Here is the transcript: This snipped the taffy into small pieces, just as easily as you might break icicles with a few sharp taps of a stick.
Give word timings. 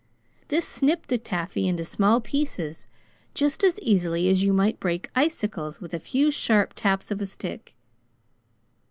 This 0.47 0.67
snipped 0.67 1.09
the 1.09 1.19
taffy 1.19 1.67
into 1.67 1.85
small 1.85 2.21
pieces, 2.21 2.87
just 3.35 3.63
as 3.63 3.79
easily 3.81 4.29
as 4.29 4.41
you 4.43 4.51
might 4.51 4.79
break 4.79 5.11
icicles 5.15 5.79
with 5.79 5.93
a 5.93 5.99
few 5.99 6.31
sharp 6.31 6.73
taps 6.75 7.11
of 7.11 7.21
a 7.21 7.27
stick. 7.27 7.75